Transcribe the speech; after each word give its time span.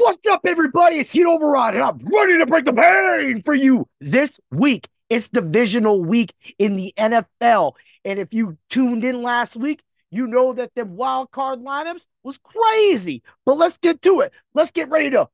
What's 0.00 0.18
up, 0.30 0.42
everybody? 0.44 1.00
It's 1.00 1.10
Heat 1.10 1.26
Override, 1.26 1.74
and 1.74 1.82
I'm 1.82 1.98
ready 1.98 2.38
to 2.38 2.46
break 2.46 2.66
the 2.66 2.72
pain 2.72 3.42
for 3.42 3.52
you 3.52 3.88
this 4.00 4.38
week. 4.48 4.88
It's 5.10 5.28
divisional 5.28 6.04
week 6.04 6.34
in 6.56 6.76
the 6.76 6.94
NFL. 6.96 7.72
And 8.04 8.20
if 8.20 8.32
you 8.32 8.58
tuned 8.70 9.02
in 9.02 9.22
last 9.22 9.56
week, 9.56 9.82
you 10.12 10.28
know 10.28 10.52
that 10.52 10.72
them 10.76 10.94
wild 10.94 11.32
card 11.32 11.58
lineups 11.58 12.06
was 12.22 12.38
crazy. 12.38 13.24
But 13.44 13.58
let's 13.58 13.76
get 13.76 14.00
to 14.02 14.20
it. 14.20 14.32
Let's 14.54 14.70
get 14.70 14.88
ready 14.88 15.10
to 15.10 15.28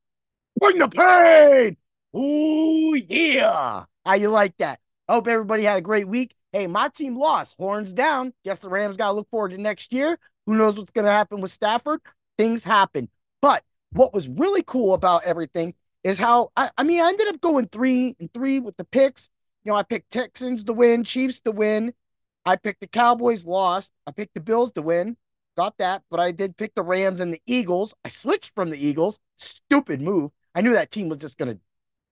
bring 0.59 0.79
the 0.79 0.89
pain. 0.89 1.77
Ooh, 2.19 2.95
yeah. 2.95 3.85
How 4.07 4.15
you 4.15 4.31
like 4.31 4.57
that? 4.57 4.81
I 5.07 5.13
hope 5.13 5.29
everybody 5.29 5.65
had 5.65 5.77
a 5.77 5.83
great 5.83 6.09
week. 6.09 6.35
Hey, 6.53 6.69
my 6.69 6.89
team 6.89 7.19
lost. 7.19 7.55
Horns 7.59 7.93
down. 7.93 8.33
Guess 8.47 8.61
the 8.61 8.71
Rams 8.71 8.97
got 8.97 9.09
to 9.09 9.13
look 9.13 9.29
forward 9.29 9.51
to 9.51 9.59
next 9.59 9.93
year. 9.93 10.19
Who 10.47 10.55
knows 10.55 10.79
what's 10.79 10.93
going 10.93 11.05
to 11.05 11.13
happen 11.13 11.43
with 11.43 11.53
Stafford? 11.53 12.01
Things 12.39 12.65
happen. 12.65 13.11
But 13.43 13.63
what 13.95 14.13
was 14.13 14.29
really 14.29 14.63
cool 14.63 14.93
about 14.93 15.25
everything 15.25 15.75
is 16.03 16.19
how 16.19 16.51
I, 16.57 16.71
I 16.77 16.83
mean 16.83 17.01
I 17.03 17.09
ended 17.09 17.29
up 17.29 17.41
going 17.41 17.69
three 17.69 18.17
and 18.21 18.33
three 18.33 18.61
with 18.61 18.77
the 18.77 18.85
picks. 18.85 19.31
You 19.65 19.73
know, 19.73 19.77
I 19.77 19.83
picked 19.83 20.11
Texans 20.11 20.65
to 20.65 20.73
win, 20.73 21.05
Chiefs 21.05 21.41
to 21.41 21.53
win. 21.53 21.95
I 22.45 22.57
picked 22.57 22.81
the 22.81 22.87
Cowboys, 22.87 23.47
lost. 23.47 23.93
I 24.07 24.11
picked 24.11 24.35
the 24.35 24.41
Bills 24.41 24.73
to 24.73 24.83
win, 24.83 25.17
got 25.57 25.79
that, 25.79 26.03
but 26.11 26.21
I 26.21 26.33
did 26.33 26.59
pick 26.59 26.75
the 26.75 26.83
Rams 26.83 27.21
and 27.21 27.33
the 27.33 27.41
Eagles. 27.47 27.95
I 28.05 28.09
switched 28.09 28.53
from 28.55 28.69
the 28.71 28.77
Eagles. 28.77 29.19
Stupid 29.37 30.03
move. 30.03 30.31
I 30.55 30.61
knew 30.61 30.75
that 30.75 30.91
team 30.91 31.09
was 31.09 31.19
just 31.19 31.39
gonna 31.39 31.59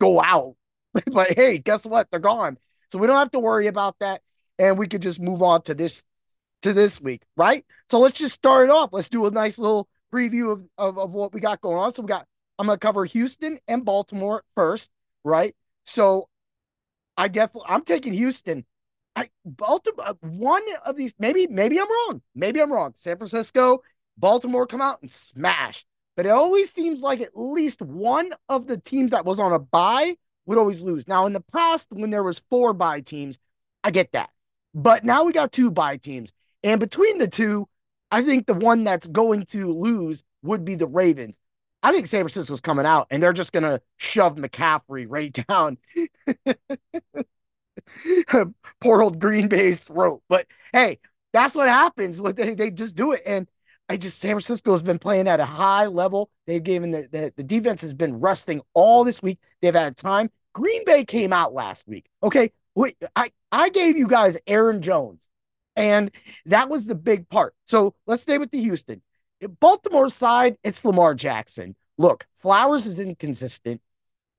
go 0.01 0.23
out. 0.23 0.57
but 1.07 1.33
hey, 1.33 1.59
guess 1.59 1.85
what? 1.85 2.09
They're 2.11 2.21
gone. 2.21 2.59
So 2.91 2.99
we 2.99 3.07
don't 3.07 3.17
have 3.17 3.33
to 3.33 3.39
worry 3.39 3.67
about 3.67 3.99
that. 4.01 4.23
And 4.59 4.79
we 4.79 4.87
could 4.87 5.03
just 5.03 5.21
move 5.21 5.43
on 5.43 5.63
to 5.63 5.75
this 5.75 6.05
to 6.63 6.73
this 6.73 7.01
week, 7.01 7.23
right? 7.37 7.65
So 7.91 7.99
let's 7.99 8.19
just 8.19 8.35
start 8.35 8.69
it 8.69 8.71
off. 8.71 8.91
Let's 8.93 9.09
do 9.09 9.27
a 9.27 9.31
nice 9.31 9.59
little 9.59 9.89
preview 10.13 10.53
of, 10.53 10.63
of, 10.79 10.99
of 10.99 11.15
what 11.15 11.33
we 11.33 11.41
got 11.41 11.61
going 11.61 11.79
on. 11.79 11.95
So 11.95 12.03
we 12.03 12.09
got, 12.09 12.27
I'm 12.59 12.67
going 12.67 12.79
to 12.79 12.81
cover 12.81 13.05
Houston 13.05 13.59
and 13.67 13.85
Baltimore 13.85 14.45
first, 14.55 14.91
right? 15.25 15.55
So 15.87 16.29
I 17.17 17.29
definitely, 17.29 17.71
I'm 17.71 17.85
taking 17.85 18.13
Houston. 18.13 18.65
I 19.15 19.31
Baltimore, 19.45 20.09
uh, 20.09 20.15
one 20.21 20.63
of 20.85 20.97
these, 20.97 21.15
maybe, 21.19 21.47
maybe 21.47 21.79
I'm 21.79 21.89
wrong. 21.89 22.23
Maybe 22.35 22.61
I'm 22.61 22.73
wrong. 22.73 22.95
San 22.97 23.17
Francisco, 23.17 23.83
Baltimore 24.17 24.67
come 24.67 24.81
out 24.81 25.03
and 25.03 25.11
smash. 25.11 25.85
But 26.17 26.27
it 26.27 26.31
always 26.31 26.71
seems 26.71 27.03
like 27.03 27.21
at 27.21 27.31
least 27.35 27.81
one 27.81 28.33
of 28.49 28.67
the 28.67 28.77
teams 28.77 29.13
that 29.13 29.25
was 29.25 29.39
on 29.39 29.53
a 29.53 29.59
bye 29.59 30.17
would 30.47 30.59
always 30.59 30.83
lose. 30.83 31.09
Now, 31.09 31.27
in 31.27 31.33
the 31.33 31.41
past, 31.41 31.89
when 31.91 32.11
there 32.11 32.23
was 32.23 32.43
four 32.51 32.73
bye 32.75 33.01
teams, 33.01 33.39
I 33.83 33.91
get 33.91 34.13
that. 34.13 34.31
But 34.75 35.05
now 35.05 35.25
we 35.25 35.33
got 35.33 35.53
two 35.53 35.71
bye 35.71 35.97
teams. 35.97 36.33
And 36.63 36.81
between 36.81 37.19
the 37.19 37.29
two, 37.29 37.69
I 38.13 38.23
think 38.23 38.47
the 38.47 38.55
one 38.55 38.85
that's 38.85 39.07
going 39.07 39.47
to 39.47 39.73
lose 39.73 40.23
would 40.43 40.65
be 40.65 40.75
the 40.75 40.87
Ravens. 40.87 41.39
I 41.83 41.93
think 41.93 42.07
San 42.07 42.21
Francisco's 42.21 42.61
coming 42.61 42.87
out 42.87 43.09
and 43.11 43.23
they're 43.23 43.33
just 43.33 43.53
going 43.53 43.65
to 43.65 43.81
shove 43.97 44.37
McCaffrey 44.37 45.07
right 45.09 45.33
down 45.49 45.79
poor 48.81 49.03
old 49.03 49.19
Green 49.19 49.49
Bay's 49.49 49.83
throat. 49.83 50.23
But 50.29 50.47
hey, 50.73 50.99
that's 51.33 51.55
what 51.55 51.69
happens. 51.69 52.21
They, 52.21 52.55
they 52.55 52.71
just 52.71 52.95
do 52.95 53.13
it. 53.13 53.23
And 53.27 53.49
I 53.89 53.97
just 53.97 54.19
San 54.19 54.33
Francisco 54.33 54.73
has 54.73 54.83
been 54.83 54.99
playing 54.99 55.27
at 55.27 55.41
a 55.41 55.47
high 55.47 55.87
level. 55.87 56.31
They've 56.47 56.63
given 56.63 56.91
the, 56.93 57.09
the, 57.11 57.33
the 57.37 57.43
defense 57.43 57.81
has 57.83 57.95
been 57.95 58.21
resting 58.21 58.61
all 58.75 59.05
this 59.05 59.23
week. 59.23 59.39
They've 59.61 59.75
had 59.75 59.97
time. 59.97 60.31
Green 60.53 60.85
Bay 60.85 61.05
came 61.05 61.33
out 61.33 61.55
last 61.55 61.89
week. 61.89 62.07
Okay. 62.23 62.53
Wait, 62.75 62.97
I, 63.17 63.31
I 63.51 63.71
gave 63.71 63.97
you 63.97 64.07
guys 64.07 64.39
Aaron 64.47 64.83
Jones. 64.83 65.29
And 65.77 66.11
that 66.47 66.69
was 66.69 66.87
the 66.87 66.95
big 66.95 67.29
part. 67.29 67.55
So 67.67 67.95
let's 68.07 68.23
stay 68.23 68.39
with 68.39 68.51
the 68.51 68.61
Houston. 68.61 69.03
Baltimore 69.61 70.09
side, 70.09 70.57
it's 70.63 70.85
Lamar 70.85 71.15
Jackson. 71.15 71.75
Look, 71.99 72.27
Flowers 72.37 72.87
is 72.87 72.99
inconsistent. 72.99 73.81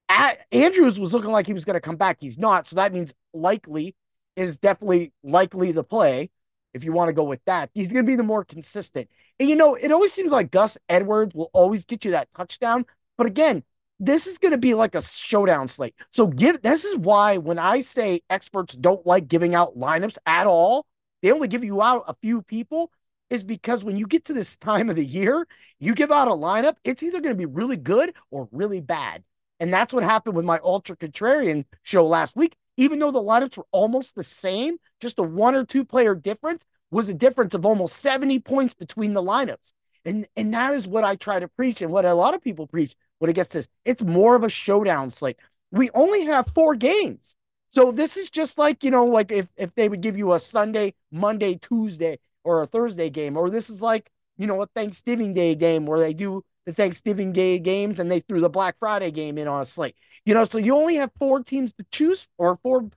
At, 0.09 0.39
Andrews 0.51 0.99
was 0.99 1.13
looking 1.13 1.31
like 1.31 1.47
he 1.47 1.53
was 1.53 1.65
going 1.65 1.75
to 1.75 1.81
come 1.81 1.95
back. 1.95 2.17
He's 2.19 2.37
not. 2.37 2.67
So 2.67 2.75
that 2.75 2.93
means 2.93 3.13
likely 3.33 3.95
is 4.35 4.57
definitely 4.57 5.11
likely 5.23 5.72
the 5.72 5.83
play 5.83 6.29
if 6.73 6.83
you 6.83 6.91
want 6.91 7.09
to 7.09 7.13
go 7.13 7.23
with 7.23 7.41
that. 7.45 7.69
He's 7.73 7.91
going 7.91 8.05
to 8.05 8.09
be 8.09 8.16
the 8.16 8.23
more 8.23 8.43
consistent. 8.43 9.09
And 9.39 9.49
you 9.49 9.55
know, 9.55 9.75
it 9.75 9.91
always 9.91 10.13
seems 10.13 10.31
like 10.31 10.51
Gus 10.51 10.77
Edwards 10.89 11.33
will 11.33 11.49
always 11.53 11.85
get 11.85 12.05
you 12.05 12.11
that 12.11 12.31
touchdown. 12.35 12.85
But 13.17 13.27
again, 13.27 13.63
this 13.99 14.27
is 14.27 14.38
going 14.38 14.51
to 14.51 14.57
be 14.57 14.73
like 14.73 14.95
a 14.95 15.01
showdown 15.01 15.67
slate. 15.67 15.95
So 16.11 16.27
give 16.27 16.61
this 16.61 16.83
is 16.83 16.97
why 16.97 17.38
when 17.38 17.59
I 17.59 17.81
say 17.81 18.22
experts 18.29 18.75
don't 18.75 19.05
like 19.05 19.27
giving 19.27 19.55
out 19.55 19.77
lineups 19.77 20.17
at 20.25 20.47
all, 20.47 20.85
they 21.23 21.31
only 21.31 21.47
give 21.47 21.63
you 21.63 21.81
out 21.81 22.03
a 22.07 22.13
few 22.22 22.44
people 22.44 22.91
is 23.29 23.44
because 23.44 23.84
when 23.84 23.97
you 23.97 24.06
get 24.06 24.25
to 24.25 24.34
this 24.34 24.57
time 24.57 24.89
of 24.89 24.97
the 24.97 25.06
year, 25.06 25.47
you 25.79 25.95
give 25.95 26.11
out 26.11 26.28
a 26.28 26.31
lineup, 26.31 26.75
it's 26.84 27.01
either 27.01 27.22
going 27.22 27.34
to 27.34 27.38
be 27.38 27.45
really 27.45 27.78
good 27.78 28.13
or 28.29 28.50
really 28.51 28.81
bad. 28.81 29.23
And 29.59 29.73
that's 29.73 29.94
what 29.94 30.03
happened 30.03 30.35
with 30.35 30.45
my 30.45 30.59
Ultra 30.61 30.97
Contrarian 30.97 31.63
show 31.81 32.06
last 32.06 32.35
week. 32.35 32.56
Even 32.75 33.00
though 33.00 33.11
the 33.11 33.22
lineups 33.22 33.56
were 33.56 33.66
almost 33.72 34.16
the 34.16 34.23
same, 34.23 34.78
just 35.00 35.17
a 35.17 35.23
one 35.23 35.56
or 35.56 35.63
two 35.63 35.85
player 35.85 36.13
difference 36.13 36.66
was 36.91 37.07
a 37.07 37.13
difference 37.13 37.55
of 37.55 37.66
almost 37.66 37.95
70 37.95 38.40
points 38.40 38.73
between 38.73 39.13
the 39.13 39.23
lineups. 39.23 39.72
And, 40.03 40.28
and 40.35 40.53
that 40.53 40.73
is 40.73 40.88
what 40.88 41.05
I 41.05 41.16
try 41.16 41.40
to 41.40 41.47
preach 41.47 41.81
and 41.81 41.91
what 41.91 42.03
a 42.03 42.13
lot 42.13 42.34
of 42.34 42.41
people 42.41 42.67
preach 42.67 42.95
when 43.19 43.29
it 43.29 43.34
gets 43.34 43.53
this. 43.53 43.69
It's 43.85 44.03
more 44.03 44.35
of 44.35 44.44
a 44.44 44.50
showdown 44.50 45.09
slate. 45.09 45.38
We 45.72 45.90
only 45.94 46.25
have 46.25 46.47
four 46.47 46.75
games. 46.75 47.38
So 47.73 47.91
this 47.91 48.17
is 48.17 48.29
just 48.29 48.57
like, 48.57 48.84
you 48.84 48.91
know, 48.91 49.06
like 49.06 49.31
if, 49.31 49.47
if 49.57 49.73
they 49.73 49.89
would 49.89 50.01
give 50.01 50.16
you 50.17 50.34
a 50.34 50.39
Sunday, 50.39 50.94
Monday, 51.11 51.56
Tuesday, 51.56 52.19
or 52.44 52.61
a 52.61 52.67
Thursday 52.67 53.09
game, 53.09 53.35
or 53.35 53.50
this 53.50 53.69
is 53.69 53.81
like, 53.81 54.11
you 54.38 54.45
know, 54.45 54.61
a 54.61 54.67
Thanksgiving 54.67 55.34
Day 55.34 55.56
game 55.56 55.85
where 55.85 56.00
they 56.00 56.13
do 56.13 56.44
the 56.66 56.73
Thanksgiving 56.73 57.31
Day 57.34 57.57
games 57.57 57.97
and 58.00 58.11
they 58.11 58.19
threw 58.19 58.41
the 58.41 58.50
Black 58.50 58.75
Friday 58.79 59.09
game 59.09 59.38
in 59.39 59.47
on 59.47 59.61
a 59.61 59.66
slate. 59.66 59.95
You 60.25 60.35
know, 60.35 60.45
so 60.45 60.59
you 60.59 60.75
only 60.75 60.95
have 60.95 61.11
four 61.17 61.44
teams 61.44 61.73
to 61.73 61.85
choose 61.91 62.28
or 62.38 62.56
four 62.57 62.89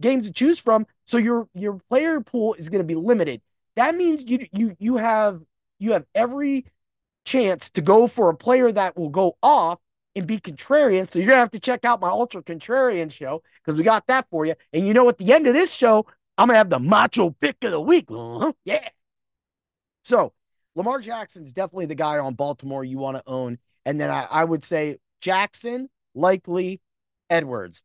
games 0.00 0.26
to 0.26 0.32
choose 0.32 0.58
from. 0.58 0.86
So 1.06 1.18
your 1.18 1.48
your 1.54 1.80
player 1.88 2.20
pool 2.20 2.54
is 2.54 2.68
going 2.68 2.80
to 2.80 2.86
be 2.86 2.94
limited. 2.94 3.42
That 3.76 3.96
means 3.96 4.24
you 4.26 4.46
you 4.52 4.76
you 4.78 4.96
have 4.98 5.42
you 5.78 5.92
have 5.92 6.06
every 6.14 6.66
chance 7.24 7.70
to 7.70 7.80
go 7.80 8.06
for 8.06 8.30
a 8.30 8.36
player 8.36 8.72
that 8.72 8.96
will 8.96 9.10
go 9.10 9.36
off 9.42 9.78
and 10.14 10.26
be 10.26 10.38
contrarian. 10.38 11.08
So 11.08 11.18
you're 11.18 11.28
gonna 11.28 11.40
have 11.40 11.50
to 11.52 11.60
check 11.60 11.84
out 11.84 12.00
my 12.00 12.08
ultra 12.08 12.42
contrarian 12.42 13.10
show 13.10 13.42
because 13.64 13.76
we 13.76 13.84
got 13.84 14.06
that 14.06 14.26
for 14.30 14.44
you. 14.46 14.54
And 14.72 14.86
you 14.86 14.94
know, 14.94 15.08
at 15.08 15.18
the 15.18 15.32
end 15.32 15.46
of 15.46 15.54
this 15.54 15.72
show, 15.72 16.06
I'm 16.38 16.48
gonna 16.48 16.58
have 16.58 16.70
the 16.70 16.78
macho 16.78 17.30
pick 17.30 17.62
of 17.64 17.70
the 17.70 17.80
week. 17.80 18.06
Uh-huh. 18.10 18.52
Yeah. 18.64 18.88
So 20.04 20.32
Lamar 20.74 21.00
Jackson's 21.00 21.52
definitely 21.52 21.86
the 21.86 21.94
guy 21.94 22.18
on 22.18 22.34
Baltimore 22.34 22.84
you 22.84 22.98
want 22.98 23.16
to 23.16 23.22
own. 23.26 23.58
And 23.84 24.00
then 24.00 24.10
I, 24.10 24.26
I 24.30 24.44
would 24.44 24.64
say 24.64 24.98
Jackson, 25.20 25.88
likely 26.14 26.80
Edwards. 27.30 27.82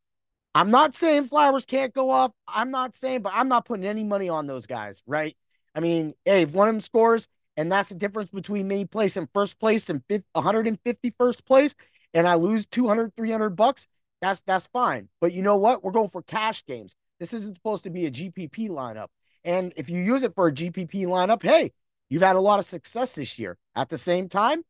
I'm 0.55 0.71
not 0.71 0.95
saying 0.95 1.25
Flowers 1.25 1.65
can't 1.65 1.93
go 1.93 2.09
off. 2.09 2.31
I'm 2.47 2.71
not 2.71 2.95
saying, 2.95 3.21
but 3.21 3.33
I'm 3.35 3.47
not 3.47 3.65
putting 3.65 3.85
any 3.85 4.03
money 4.03 4.29
on 4.29 4.47
those 4.47 4.65
guys, 4.65 5.03
right? 5.05 5.35
I 5.75 5.79
mean, 5.79 6.15
hey, 6.25 6.41
if 6.41 6.53
one 6.53 6.67
of 6.67 6.73
them 6.73 6.81
scores, 6.81 7.27
and 7.55 7.71
that's 7.71 7.89
the 7.89 7.95
difference 7.95 8.31
between 8.31 8.67
me 8.67 8.85
placing 8.85 9.29
first 9.33 9.59
place 9.59 9.89
and 9.89 10.01
151st 10.07 11.45
place, 11.45 11.75
and 12.17 12.27
I 12.27 12.33
lose 12.33 12.65
200, 12.65 13.15
300 13.15 13.51
bucks, 13.51 13.87
that's 14.21 14.41
that's 14.47 14.65
fine. 14.65 15.07
But 15.21 15.33
you 15.33 15.43
know 15.43 15.55
what? 15.55 15.83
We're 15.83 15.91
going 15.91 16.09
for 16.09 16.23
cash 16.23 16.65
games. 16.65 16.95
This 17.19 17.31
isn't 17.31 17.55
supposed 17.55 17.83
to 17.83 17.91
be 17.91 18.07
a 18.07 18.11
GPP 18.11 18.69
lineup. 18.69 19.09
And 19.45 19.71
if 19.77 19.87
you 19.87 20.01
use 20.01 20.23
it 20.23 20.33
for 20.33 20.47
a 20.47 20.51
GPP 20.51 21.05
lineup, 21.05 21.43
hey, 21.43 21.73
you've 22.09 22.23
had 22.23 22.35
a 22.35 22.41
lot 22.41 22.57
of 22.57 22.65
success 22.65 23.13
this 23.13 23.37
year. 23.37 23.59
At 23.75 23.89
the 23.89 23.99
same 23.99 24.29
time, 24.29 24.63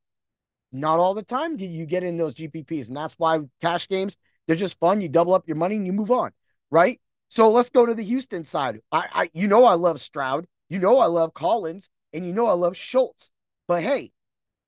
not 0.73 0.99
all 0.99 1.13
the 1.13 1.23
time 1.23 1.55
do 1.55 1.65
you 1.65 1.85
get 1.85 2.03
in 2.03 2.17
those 2.17 2.35
GPPs. 2.35 2.89
And 2.89 2.97
that's 2.97 3.13
why 3.13 3.39
cash 3.61 3.87
games, 3.87 4.17
they're 4.45 4.57
just 4.57 4.77
fun. 4.77 4.99
You 4.99 5.07
double 5.07 5.33
up 5.33 5.47
your 5.47 5.55
money 5.55 5.77
and 5.77 5.85
you 5.85 5.93
move 5.93 6.11
on, 6.11 6.31
right? 6.69 6.99
So 7.29 7.49
let's 7.49 7.69
go 7.69 7.85
to 7.85 7.93
the 7.93 8.03
Houston 8.03 8.43
side. 8.43 8.81
I, 8.91 9.05
I 9.13 9.29
you 9.33 9.47
know 9.47 9.63
I 9.63 9.75
love 9.75 10.01
Stroud. 10.01 10.47
You 10.69 10.79
know 10.79 10.99
I 10.99 11.05
love 11.05 11.33
Collins. 11.33 11.89
And 12.11 12.27
you 12.27 12.33
know 12.33 12.47
I 12.47 12.53
love 12.53 12.75
Schultz. 12.75 13.29
But 13.69 13.83
hey, 13.83 14.11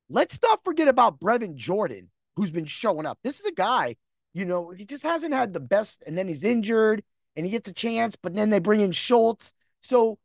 let's 0.10 0.40
not 0.42 0.64
forget 0.64 0.88
about 0.88 1.20
Brevin 1.20 1.56
Jordan 1.56 2.10
who's 2.40 2.52
been 2.52 2.66
showing 2.66 3.06
up. 3.06 3.20
This 3.22 3.42
is 3.42 3.46
a 3.46 3.52
guy, 3.52 3.98
you 4.34 4.46
know, 4.46 4.70
he 4.70 4.86
just 4.86 5.04
hasn't 5.04 5.34
had 5.34 5.54
the 5.54 5.60
best, 5.60 6.02
and 6.08 6.18
then 6.18 6.30
he's 6.30 6.46
injured 6.46 7.04
and 7.36 7.46
he 7.46 7.52
gets 7.52 7.70
a 7.70 7.74
chance, 7.74 8.16
but 8.16 8.34
then 8.34 8.50
they 8.50 8.60
bring 8.60 8.80
in 8.80 8.94
Schultz. 8.94 9.54
So 9.82 10.20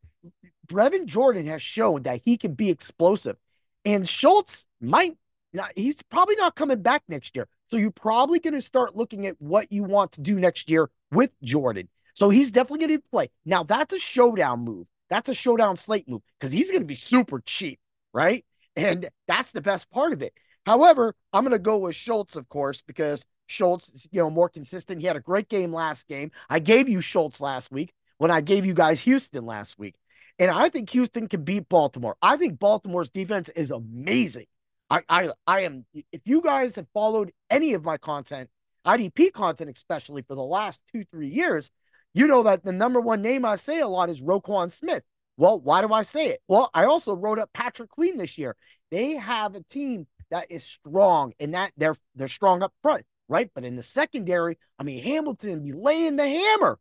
Brevin 0.69 1.06
Jordan 1.06 1.46
has 1.49 1.61
shown 1.61 2.02
that 2.05 2.20
he 2.25 2.37
can 2.37 2.55
be 2.55 2.70
explosive. 2.70 3.37
And 3.84 4.08
Schultz 4.08 4.66
might 4.81 5.16
not, 5.52 5.72
he's 5.75 6.02
probably 6.02 6.37
not 6.37 6.55
coming 6.55 6.82
back 6.82 7.02
next 7.08 7.34
year. 7.34 7.49
So 7.66 7.76
you're 7.76 7.90
probably 7.90 8.38
going 8.38 8.55
to 8.55 8.62
start 8.62 8.94
looking 8.94 9.26
at 9.26 9.34
what 9.40 9.72
you 9.72 9.82
want 9.82 10.12
to 10.12 10.20
do 10.20 10.38
next 10.38 10.70
year 10.70 10.90
with 11.11 11.31
Jordan. 11.43 11.88
So 12.14 12.31
he's 12.31 12.52
definitely 12.52 12.87
going 12.87 13.00
to 13.00 13.08
play. 13.11 13.31
Now 13.44 13.64
that's 13.64 13.93
a 13.93 13.99
showdown 13.99 14.64
move. 14.64 14.87
That's 15.11 15.28
a 15.28 15.34
showdown 15.34 15.76
slate 15.76 16.08
move 16.08 16.22
because 16.38 16.52
he's 16.52 16.70
going 16.70 16.82
to 16.82 16.87
be 16.87 16.94
super 16.94 17.40
cheap, 17.44 17.81
right? 18.12 18.44
And 18.76 19.08
that's 19.26 19.52
the 19.52 19.61
best 19.61 19.90
part 19.90 20.12
of 20.12 20.22
it. 20.22 20.32
However, 20.66 21.14
I'm 21.32 21.44
going 21.44 21.52
to 21.52 21.58
go 21.58 21.78
with 21.78 21.94
Schultz, 21.94 22.37
of 22.37 22.49
course, 22.49 22.82
because 22.82 23.26
Schultz 23.46 23.88
is, 23.90 24.08
you 24.11 24.20
know, 24.20 24.31
more 24.31 24.49
consistent. 24.49 25.00
He 25.00 25.06
had 25.06 25.16
a 25.16 25.20
great 25.20 25.49
game 25.49 25.72
last 25.72 26.08
game. 26.08 26.31
I 26.49 26.58
gave 26.58 26.88
you 26.88 27.00
Schultz 27.00 27.40
last 27.40 27.70
week 27.70 27.93
when 28.19 28.31
I 28.31 28.40
gave 28.40 28.64
you 28.64 28.75
guys 28.75 29.00
Houston 29.02 29.44
last 29.44 29.78
week. 29.78 29.94
And 30.38 30.50
I 30.50 30.69
think 30.69 30.90
Houston 30.90 31.28
can 31.28 31.44
beat 31.44 31.69
Baltimore. 31.69 32.16
I 32.20 32.37
think 32.37 32.58
Baltimore's 32.58 33.11
defense 33.11 33.49
is 33.50 33.70
amazing. 33.70 34.46
I, 34.90 35.02
I, 35.08 35.31
I 35.46 35.61
am. 35.61 35.87
If 36.12 36.22
you 36.25 36.40
guys 36.40 36.76
have 36.76 36.87
followed 36.93 37.32
any 37.50 37.75
of 37.75 37.84
my 37.84 37.96
content, 37.99 38.50
IDP 38.87 39.32
content, 39.32 39.70
especially 39.75 40.22
for 40.22 40.34
the 40.34 40.43
last 40.43 40.81
two, 40.93 41.05
three 41.11 41.28
years, 41.28 41.70
you 42.14 42.26
know 42.26 42.43
that 42.44 42.64
the 42.64 42.72
number 42.72 43.00
one 43.00 43.22
name 43.22 43.44
I 43.44 43.56
say 43.56 43.81
a 43.81 43.88
lot 43.88 44.11
is 44.11 44.20
Roquan 44.20 44.72
Smith. 44.72 45.02
Well, 45.37 45.61
why 45.61 45.81
do 45.81 45.93
I 45.93 46.02
say 46.02 46.28
it? 46.28 46.40
Well, 46.46 46.70
I 46.75 46.84
also 46.84 47.16
wrote 47.16 47.38
up 47.38 47.50
Patrick 47.52 47.90
Queen 47.90 48.16
this 48.16 48.38
year. 48.38 48.56
They 48.90 49.12
have 49.12 49.55
a 49.55 49.62
team 49.64 50.06
that 50.35 50.51
is 50.51 50.65
strong 50.65 51.33
and 51.39 51.55
that 51.55 51.73
they're 51.77 51.97
they're 52.17 52.27
strong 52.27 52.63
up 52.63 52.73
front, 52.83 53.05
right? 53.29 53.51
But 53.55 53.65
in 53.65 53.77
the 53.77 53.83
secondary, 53.85 54.59
I 54.79 54.83
mean 54.83 55.03
Hamilton 55.03 55.63
be 55.63 55.73
laying 55.73 56.17
the 56.17 56.29
hammer. 56.29 56.81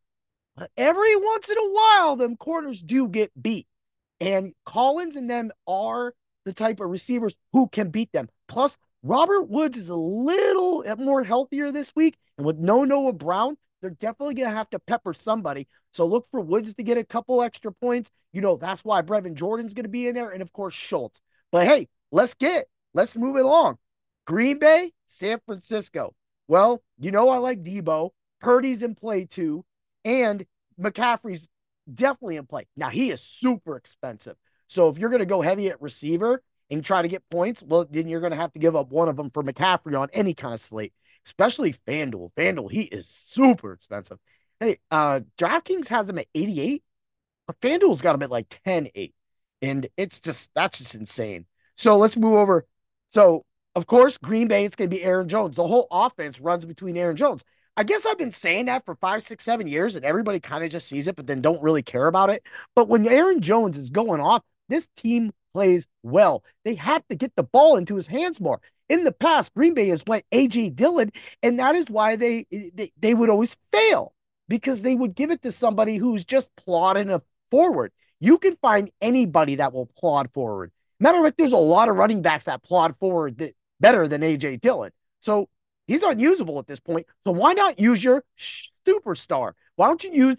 But 0.56 0.72
every 0.76 1.16
once 1.16 1.50
in 1.50 1.58
a 1.58 1.72
while, 1.72 2.16
them 2.16 2.36
corners 2.36 2.82
do 2.82 3.08
get 3.08 3.32
beat. 3.40 3.68
And 4.20 4.54
Collins 4.66 5.16
and 5.16 5.30
them 5.30 5.52
are 5.68 6.14
the 6.46 6.54
type 6.54 6.80
of 6.80 6.90
receivers 6.90 7.36
who 7.52 7.68
can 7.68 7.90
beat 7.90 8.12
them. 8.12 8.30
Plus, 8.48 8.78
Robert 9.04 9.50
Woods 9.50 9.78
is 9.78 9.90
a 9.90 9.96
little 9.96 10.84
more 10.98 11.24
healthier 11.24 11.72
this 11.72 11.94
week. 11.96 12.18
And 12.38 12.46
with 12.46 12.58
no 12.58 12.86
Noah 12.86 13.14
Brown, 13.14 13.58
they're 13.82 13.92
definitely 13.92 14.36
going 14.36 14.50
to 14.50 14.56
have 14.56 14.70
to 14.72 14.80
pepper 14.80 15.14
somebody. 15.14 15.68
So 15.92 16.06
look 16.06 16.28
for 16.32 16.40
Woods 16.40 16.74
to 16.74 16.84
get 16.84 16.98
a 16.98 17.04
couple 17.04 17.42
extra 17.42 17.72
points. 17.72 18.10
You 18.32 18.42
know, 18.42 18.56
that's 18.56 18.84
why 18.84 19.02
Brevin 19.02 19.36
Jordan's 19.36 19.74
going 19.74 19.84
to 19.84 19.90
be 19.90 20.08
in 20.08 20.16
there. 20.16 20.30
And 20.30 20.42
of 20.42 20.54
course, 20.54 20.74
Schultz. 20.74 21.20
But 21.52 21.68
hey, 21.68 21.90
let's 22.12 22.34
get, 22.34 22.66
let's 22.94 23.18
move 23.18 23.38
it 23.38 23.46
along. 23.46 23.78
Green 24.26 24.60
Bay, 24.60 24.94
San 25.06 25.40
Francisco. 25.46 26.16
Well, 26.48 26.84
you 26.98 27.12
know, 27.12 27.30
I 27.30 27.38
like 27.38 27.64
Deebo. 27.64 28.12
Purdy's 28.40 28.84
in 28.84 28.96
play 28.96 29.26
too. 29.26 29.66
And 30.06 30.46
McCaffrey's 30.80 31.48
definitely 31.92 32.38
in 32.38 32.46
play. 32.46 32.68
Now, 32.76 32.90
he 32.90 33.12
is 33.12 33.22
super 33.22 33.76
expensive. 33.76 34.36
So 34.68 34.90
if 34.90 34.98
you're 34.98 35.10
going 35.10 35.20
to 35.20 35.26
go 35.26 35.42
heavy 35.42 35.70
at 35.70 35.82
receiver 35.82 36.44
and 36.70 36.84
try 36.84 37.02
to 37.02 37.08
get 37.08 37.30
points, 37.30 37.64
well, 37.64 37.86
then 37.90 38.08
you're 38.08 38.22
going 38.22 38.32
to 38.32 38.38
have 38.38 38.54
to 38.54 38.60
give 38.60 38.76
up 38.76 38.90
one 38.90 39.10
of 39.10 39.18
them 39.18 39.30
for 39.30 39.44
McCaffrey 39.44 40.00
on 40.00 40.10
any 40.14 40.34
kind 40.34 40.54
of 40.54 40.62
slate, 40.62 40.94
especially 41.26 41.76
FanDuel. 41.88 42.32
FanDuel, 42.34 42.72
he 42.72 42.84
is 42.84 43.08
super 43.08 43.74
expensive. 43.74 44.18
Hey, 44.60 44.78
uh, 44.90 45.22
DraftKings 45.38 45.90
has 45.90 46.10
him 46.10 46.20
at 46.20 46.28
88, 46.34 46.84
but 47.48 47.60
FanDuel's 47.62 48.02
got 48.02 48.16
him 48.16 48.24
at 48.24 48.32
like 48.32 48.54
10 48.66 48.88
8. 48.96 49.14
And 49.62 49.88
it's 49.96 50.20
just, 50.20 50.52
that's 50.56 50.80
just 50.80 50.96
insane. 50.96 51.46
So 51.78 51.98
let's 51.98 52.18
move 52.18 52.34
over. 52.34 52.66
So, 53.14 53.46
of 53.76 53.86
course, 53.86 54.18
Green 54.18 54.48
Bay, 54.48 54.66
it's 54.66 54.76
going 54.76 54.90
to 54.90 54.96
be 54.96 55.04
Aaron 55.04 55.30
Jones. 55.30 55.56
The 55.56 55.68
whole 55.68 55.88
offense 55.92 56.40
runs 56.40 56.66
between 56.66 56.98
Aaron 56.98 57.16
Jones. 57.16 57.44
I 57.78 57.84
guess 57.84 58.06
I've 58.06 58.18
been 58.18 58.32
saying 58.32 58.66
that 58.66 58.86
for 58.86 58.96
five, 58.96 59.24
six, 59.24 59.44
seven 59.44 59.68
years, 59.68 59.96
and 59.96 60.06
everybody 60.06 60.40
kind 60.40 60.64
of 60.64 60.72
just 60.72 60.88
sees 60.88 61.08
it, 61.08 61.16
but 61.16 61.28
then 61.28 61.42
don't 61.42 61.62
really 61.62 61.84
care 61.84 62.08
about 62.08 62.30
it. 62.30 62.44
But 62.76 62.88
when 62.88 63.08
Aaron 63.08 63.42
Jones 63.42 63.78
is 63.78 63.90
going 63.90 64.20
off, 64.20 64.44
this 64.70 64.88
team 64.96 65.32
plays 65.54 65.86
well. 66.02 66.44
They 66.66 66.76
have 66.76 67.08
to 67.08 67.16
get 67.16 67.36
the 67.36 67.44
ball 67.44 67.76
into 67.78 67.96
his 67.96 68.08
hands 68.08 68.42
more. 68.42 68.62
In 68.90 69.04
the 69.04 69.12
past, 69.12 69.54
Green 69.54 69.74
Bay 69.74 69.88
has 69.90 70.04
went 70.06 70.26
AJ 70.32 70.76
Dillon, 70.76 71.12
and 71.42 71.58
that 71.60 71.76
is 71.76 71.86
why 71.90 72.16
they, 72.16 72.46
they 72.52 72.92
they 73.00 73.14
would 73.14 73.30
always 73.30 73.56
fail 73.72 74.14
because 74.48 74.82
they 74.82 74.94
would 74.94 75.16
give 75.16 75.32
it 75.32 75.42
to 75.44 75.52
somebody 75.52 75.98
who's 75.98 76.26
just 76.26 76.56
plodding 76.56 77.10
a 77.10 77.22
forward. 77.50 77.92
You 78.20 78.38
can 78.38 78.56
find 78.56 78.92
anybody 79.02 79.56
that 79.56 79.74
will 79.74 79.86
plod 79.86 80.32
forward. 80.34 80.72
Matter 81.04 81.18
of 81.18 81.26
fact, 81.26 81.38
there's 81.38 81.52
a 81.52 81.58
lot 81.58 81.90
of 81.90 81.98
running 81.98 82.22
backs 82.22 82.46
that 82.46 82.64
plod 82.64 82.96
forward 82.96 83.38
that, 83.40 83.54
better 83.82 84.08
than 84.08 84.22
AJ 84.22 84.62
Dillon. 84.62 84.92
So 85.20 85.50
he's 85.86 86.02
unusable 86.02 86.60
at 86.60 86.68
this 86.68 86.80
point. 86.80 87.08
So 87.26 87.32
why 87.32 87.52
not 87.52 87.78
use 87.78 88.02
your 88.02 88.24
superstar? 88.40 89.52
Why 89.76 89.88
don't 89.88 90.02
you 90.02 90.38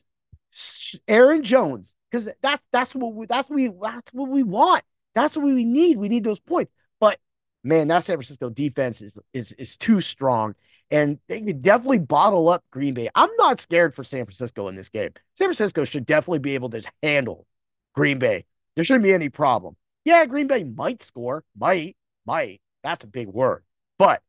use 0.52 1.00
Aaron 1.06 1.42
Jones? 1.42 1.94
Because 2.10 2.30
that's 2.40 2.62
that's 2.72 2.94
what 2.94 3.12
we, 3.12 3.26
that's 3.26 3.50
what 3.50 3.56
we 3.56 3.68
that's 3.82 4.10
what 4.14 4.30
we 4.30 4.42
want. 4.42 4.84
That's 5.14 5.36
what 5.36 5.44
we 5.44 5.64
need. 5.64 5.98
We 5.98 6.08
need 6.08 6.24
those 6.24 6.40
points. 6.40 6.72
But 6.98 7.18
man, 7.62 7.88
that 7.88 8.04
San 8.04 8.16
Francisco 8.16 8.48
defense 8.48 9.02
is 9.02 9.18
is 9.34 9.52
is 9.52 9.76
too 9.76 10.00
strong. 10.00 10.54
And 10.90 11.18
they 11.28 11.42
could 11.42 11.60
definitely 11.60 11.98
bottle 11.98 12.48
up 12.48 12.64
Green 12.70 12.94
Bay. 12.94 13.10
I'm 13.14 13.30
not 13.36 13.60
scared 13.60 13.94
for 13.94 14.02
San 14.02 14.24
Francisco 14.24 14.68
in 14.68 14.76
this 14.76 14.88
game. 14.88 15.10
San 15.34 15.48
Francisco 15.48 15.84
should 15.84 16.06
definitely 16.06 16.38
be 16.38 16.54
able 16.54 16.70
to 16.70 16.82
handle 17.02 17.46
Green 17.94 18.18
Bay. 18.18 18.46
There 18.76 18.84
shouldn't 18.84 19.04
be 19.04 19.12
any 19.12 19.28
problem. 19.28 19.76
Yeah, 20.04 20.26
Green 20.26 20.46
Bay 20.46 20.64
might 20.64 21.02
score, 21.02 21.44
might, 21.56 21.96
might. 22.26 22.60
That's 22.82 23.04
a 23.04 23.08
big 23.08 23.28
word. 23.28 23.64
But 23.98 24.22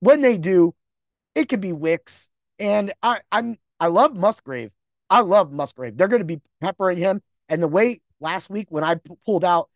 when 0.00 0.20
they 0.20 0.38
do, 0.38 0.74
it 1.34 1.48
could 1.48 1.60
be 1.60 1.72
Wicks. 1.72 2.30
And 2.58 2.92
I, 3.02 3.20
I'm 3.30 3.58
I 3.78 3.88
love 3.88 4.14
Musgrave. 4.14 4.70
I 5.10 5.20
love 5.20 5.52
Musgrave. 5.52 5.96
They're 5.96 6.08
going 6.08 6.20
to 6.20 6.24
be 6.24 6.40
peppering 6.60 6.98
him. 6.98 7.22
And 7.48 7.62
the 7.62 7.68
way 7.68 8.00
last 8.20 8.48
week 8.50 8.68
when 8.70 8.84
I 8.84 8.96
p- 8.96 9.14
pulled 9.24 9.44
out 9.44 9.68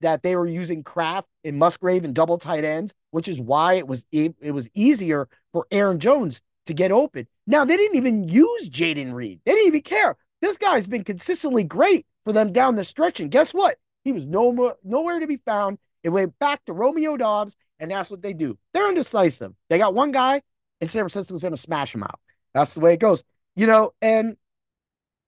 that 0.00 0.22
they 0.22 0.36
were 0.36 0.46
using 0.46 0.82
Kraft 0.82 1.28
and 1.44 1.58
Musgrave 1.58 2.04
and 2.04 2.14
double 2.14 2.38
tight 2.38 2.64
ends, 2.64 2.94
which 3.10 3.28
is 3.28 3.40
why 3.40 3.74
it 3.74 3.86
was 3.86 4.06
it, 4.10 4.34
it 4.40 4.52
was 4.52 4.68
easier 4.74 5.28
for 5.52 5.66
Aaron 5.70 5.98
Jones 5.98 6.40
to 6.66 6.74
get 6.74 6.92
open. 6.92 7.26
Now 7.46 7.64
they 7.64 7.76
didn't 7.76 7.96
even 7.96 8.28
use 8.28 8.68
Jayden 8.68 9.14
Reed. 9.14 9.40
They 9.44 9.52
didn't 9.52 9.68
even 9.68 9.82
care. 9.82 10.16
This 10.40 10.56
guy's 10.56 10.86
been 10.86 11.04
consistently 11.04 11.64
great 11.64 12.06
for 12.24 12.32
them 12.32 12.52
down 12.52 12.76
the 12.76 12.84
stretch. 12.84 13.20
And 13.20 13.30
guess 13.30 13.52
what? 13.52 13.78
He 14.04 14.12
was 14.12 14.26
no 14.26 14.52
more, 14.52 14.76
nowhere 14.82 15.20
to 15.20 15.26
be 15.26 15.36
found. 15.36 15.78
It 16.02 16.10
went 16.10 16.38
back 16.38 16.64
to 16.66 16.72
Romeo 16.72 17.16
Doubs, 17.16 17.56
and 17.78 17.90
that's 17.90 18.10
what 18.10 18.22
they 18.22 18.32
do. 18.32 18.58
They're 18.72 18.88
indecisive. 18.88 19.52
They 19.68 19.78
got 19.78 19.94
one 19.94 20.12
guy, 20.12 20.42
and 20.80 20.88
San 20.88 21.02
Francisco's 21.02 21.42
going 21.42 21.54
to 21.54 21.60
smash 21.60 21.94
him 21.94 22.02
out. 22.02 22.20
That's 22.54 22.74
the 22.74 22.80
way 22.80 22.94
it 22.94 23.00
goes. 23.00 23.22
You 23.56 23.66
know, 23.66 23.92
and 24.00 24.36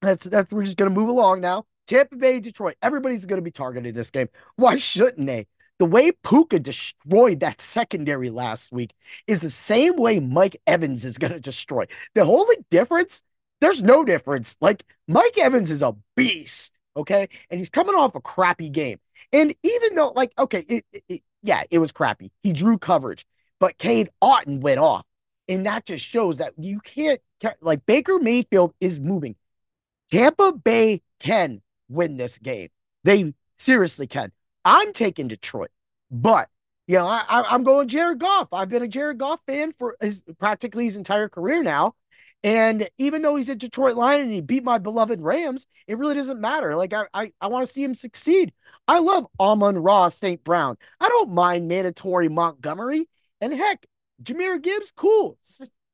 that's 0.03 0.25
that's 0.25 0.51
we're 0.51 0.65
just 0.65 0.77
gonna 0.77 0.91
move 0.91 1.09
along 1.09 1.41
now. 1.41 1.67
Tampa 1.87 2.17
Bay, 2.17 2.41
Detroit. 2.41 2.77
Everybody's 2.83 3.27
gonna 3.27 3.43
be 3.43 3.51
targeted 3.51 3.95
this 3.95 4.11
game. 4.11 4.29
Why 4.57 4.77
shouldn't 4.77 5.27
they? 5.27 5.47
The 5.79 5.87
way 5.87 6.13
Puka 6.13 6.59
destroyed 6.59 7.41
that 7.41 7.61
secondary 7.61 8.31
last 8.31 8.71
week 8.71 8.93
is 9.27 9.41
the 9.41 9.51
same 9.51 9.97
way 9.97 10.21
Mike 10.21 10.61
Evans 10.67 11.05
is 11.05 11.19
gonna 11.19 11.41
destroy. 11.41 11.87
The 12.15 12.23
only 12.23 12.57
difference, 12.71 13.23
there's 13.61 13.83
no 13.83 14.05
difference. 14.05 14.57
Like 14.61 14.85
Mike 15.09 15.39
Evans 15.39 15.71
is 15.71 15.83
a 15.83 15.97
beast, 16.17 16.79
okay, 16.97 17.29
and 17.51 17.59
he's 17.59 17.71
coming 17.71 17.95
off 17.95 18.15
a 18.15 18.21
crappy 18.21 18.71
game. 18.71 18.99
And 19.33 19.55
even 19.63 19.95
though, 19.95 20.13
like, 20.15 20.33
okay, 20.39 20.65
it, 20.69 20.85
it, 21.09 21.23
yeah, 21.43 21.63
it 21.71 21.79
was 21.79 21.93
crappy. 21.93 22.31
He 22.43 22.53
drew 22.53 22.79
coverage, 22.79 23.27
but 23.59 23.79
Cade 23.79 24.11
Otton 24.23 24.61
went 24.61 24.81
off. 24.81 25.05
And 25.49 25.67
that 25.67 25.87
just 25.87 26.05
shows 26.05 26.39
that 26.39 26.55
you 26.59 26.81
can't, 26.81 27.21
like, 27.61 27.85
Baker 27.87 28.19
Mayfield 28.19 28.73
is 28.81 29.01
moving. 29.01 29.35
Tampa 30.11 30.53
Bay 30.53 31.03
can 31.19 31.63
win 31.89 32.17
this 32.17 32.39
game. 32.39 32.69
They 33.05 33.35
seriously 33.59 34.07
can. 34.07 34.33
I'm 34.65 34.93
taking 34.93 35.29
Detroit, 35.29 35.71
but 36.11 36.49
you 36.87 36.97
know, 36.97 37.07
I, 37.07 37.23
I, 37.29 37.55
am 37.55 37.63
going 37.63 37.87
Jared 37.87 38.19
Goff. 38.19 38.49
I've 38.53 38.69
been 38.69 38.83
a 38.83 38.89
Jared 38.89 39.19
Goff 39.19 39.41
fan 39.47 39.73
for 39.73 39.97
his 40.01 40.25
practically 40.41 40.87
his 40.87 40.97
entire 40.97 41.29
career 41.29 41.62
now. 41.62 41.95
And 42.42 42.88
even 42.97 43.23
though 43.23 43.37
he's 43.37 43.50
a 43.50 43.54
Detroit 43.54 43.97
Lion 43.97 44.23
and 44.23 44.32
he 44.32 44.40
beat 44.40 44.64
my 44.64 44.78
beloved 44.78 45.20
Rams, 45.20 45.66
it 45.87 45.99
really 45.99 46.14
doesn't 46.14 46.40
matter. 46.40 46.75
Like 46.75 46.92
I 46.92 47.04
I, 47.12 47.32
I 47.40 47.49
want 47.49 47.66
to 47.66 47.73
see 47.73 47.85
him 47.85 47.94
succeed. 47.94 48.52
I 48.88 48.99
love 48.99 49.26
Amon-Ra 49.38 50.09
St. 50.09 50.42
Brown. 50.42 50.76
I 51.00 51.09
don't 51.09 51.30
mind 51.30 51.68
mandatory 51.68 52.28
Montgomery. 52.28 53.09
And 53.40 53.52
heck, 53.52 53.87
Jahmyr 54.23 54.61
Gibbs, 54.61 54.92
cool. 54.97 55.38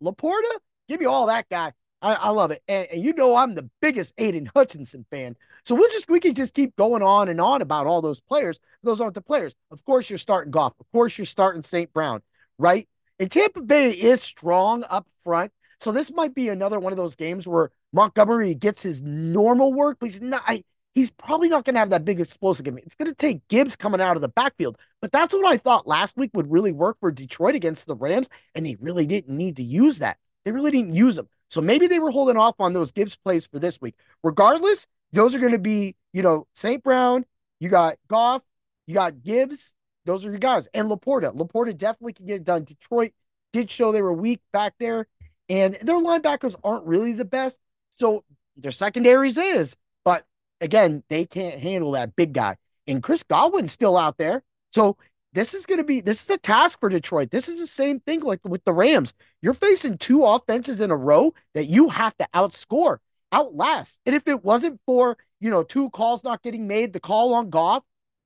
LaPorta, 0.02 0.58
give 0.88 1.00
me 1.00 1.06
all 1.06 1.26
that 1.26 1.48
guy. 1.48 1.72
I, 2.02 2.14
I 2.14 2.28
love 2.30 2.50
it. 2.50 2.62
And, 2.68 2.86
and, 2.92 3.02
you 3.02 3.12
know 3.12 3.36
I'm 3.36 3.54
the 3.54 3.68
biggest 3.80 4.14
Aidan 4.18 4.50
Hutchinson 4.54 5.06
fan. 5.10 5.36
So 5.64 5.74
we'll 5.74 5.90
just 5.90 6.08
we 6.08 6.20
can 6.20 6.34
just 6.34 6.54
keep 6.54 6.76
going 6.76 7.02
on 7.02 7.28
and 7.28 7.40
on 7.40 7.62
about 7.62 7.86
all 7.86 8.02
those 8.02 8.20
players. 8.20 8.58
Those 8.82 9.00
aren't 9.00 9.14
the 9.14 9.22
players. 9.22 9.54
Of 9.70 9.84
course 9.84 10.08
you're 10.08 10.18
starting 10.18 10.50
Goff. 10.52 10.74
Of 10.78 10.86
course 10.92 11.18
you're 11.18 11.24
starting 11.24 11.62
St. 11.62 11.92
Brown, 11.92 12.22
right? 12.58 12.88
And 13.18 13.30
Tampa 13.30 13.62
Bay 13.62 13.90
is 13.90 14.22
strong 14.22 14.84
up 14.88 15.08
front. 15.24 15.52
So 15.80 15.92
this 15.92 16.12
might 16.12 16.34
be 16.34 16.48
another 16.48 16.78
one 16.78 16.92
of 16.92 16.96
those 16.96 17.16
games 17.16 17.46
where 17.46 17.70
Montgomery 17.92 18.54
gets 18.54 18.82
his 18.82 19.02
normal 19.02 19.72
work, 19.72 19.98
but 20.00 20.10
he's 20.10 20.20
not 20.20 20.42
I, 20.46 20.64
he's 20.94 21.10
probably 21.10 21.48
not 21.48 21.64
going 21.64 21.74
to 21.74 21.80
have 21.80 21.90
that 21.90 22.04
big 22.04 22.20
explosive 22.20 22.64
game. 22.64 22.78
It's 22.78 22.96
going 22.96 23.10
to 23.10 23.14
take 23.14 23.46
Gibbs 23.48 23.76
coming 23.76 24.00
out 24.00 24.16
of 24.16 24.22
the 24.22 24.28
backfield. 24.28 24.78
But 25.00 25.12
that's 25.12 25.34
what 25.34 25.46
I 25.46 25.58
thought 25.58 25.86
last 25.86 26.16
week 26.16 26.30
would 26.34 26.50
really 26.50 26.72
work 26.72 26.96
for 27.00 27.12
Detroit 27.12 27.54
against 27.54 27.86
the 27.86 27.94
Rams, 27.94 28.28
and 28.54 28.64
they 28.64 28.76
really 28.80 29.06
didn't 29.06 29.36
need 29.36 29.56
to 29.56 29.62
use 29.62 29.98
that. 29.98 30.18
They 30.44 30.52
really 30.52 30.70
didn't 30.70 30.94
use 30.94 31.16
them. 31.16 31.28
So 31.50 31.60
maybe 31.60 31.86
they 31.86 31.98
were 31.98 32.10
holding 32.10 32.36
off 32.36 32.56
on 32.58 32.72
those 32.72 32.90
Gibbs 32.92 33.16
plays 33.16 33.46
for 33.46 33.58
this 33.58 33.80
week. 33.80 33.94
Regardless, 34.24 34.86
those 35.12 35.34
are 35.34 35.38
going 35.38 35.52
to 35.52 35.58
be, 35.58 35.96
you 36.12 36.22
know, 36.22 36.46
St. 36.54 36.82
Brown, 36.82 37.24
you 37.60 37.68
got 37.68 37.96
Goff, 38.08 38.42
you 38.86 38.94
got 38.94 39.22
Gibbs. 39.22 39.74
Those 40.06 40.24
are 40.24 40.30
your 40.30 40.38
guys. 40.38 40.68
And 40.72 40.88
LaPorta. 40.88 41.36
LaPorta 41.36 41.76
definitely 41.76 42.12
can 42.14 42.26
get 42.26 42.36
it 42.36 42.44
done. 42.44 42.64
Detroit 42.64 43.12
did 43.52 43.70
show 43.70 43.92
they 43.92 44.02
were 44.02 44.12
weak 44.12 44.40
back 44.52 44.74
there, 44.78 45.06
and 45.48 45.74
their 45.82 46.00
linebackers 46.00 46.54
aren't 46.64 46.84
really 46.84 47.12
the 47.12 47.24
best. 47.24 47.58
So 47.92 48.24
their 48.56 48.72
secondaries 48.72 49.38
is, 49.38 49.76
but 50.04 50.24
again, 50.60 51.02
they 51.08 51.24
can't 51.26 51.60
handle 51.60 51.92
that 51.92 52.16
big 52.16 52.32
guy. 52.32 52.56
And 52.86 53.02
Chris 53.02 53.22
Godwin's 53.22 53.72
still 53.72 53.96
out 53.96 54.18
there. 54.18 54.42
So 54.72 54.96
this 55.32 55.54
is 55.54 55.66
going 55.66 55.78
to 55.78 55.84
be 55.84 56.00
this 56.00 56.22
is 56.22 56.30
a 56.30 56.38
task 56.38 56.80
for 56.80 56.88
Detroit. 56.88 57.30
This 57.30 57.48
is 57.48 57.60
the 57.60 57.66
same 57.66 58.00
thing 58.00 58.20
like 58.20 58.40
with 58.44 58.64
the 58.64 58.72
Rams. 58.72 59.12
You're 59.42 59.54
facing 59.54 59.98
two 59.98 60.24
offenses 60.24 60.80
in 60.80 60.90
a 60.90 60.96
row 60.96 61.34
that 61.54 61.66
you 61.66 61.90
have 61.90 62.16
to 62.16 62.28
outscore, 62.34 62.98
outlast. 63.32 64.00
And 64.06 64.14
if 64.14 64.26
it 64.28 64.44
wasn't 64.44 64.80
for, 64.86 65.18
you 65.40 65.50
know, 65.50 65.62
two 65.62 65.90
calls 65.90 66.24
not 66.24 66.42
getting 66.42 66.66
made, 66.66 66.92
the 66.92 67.00
call 67.00 67.34
on 67.34 67.50
Goff 67.50 67.82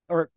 or 0.08 0.30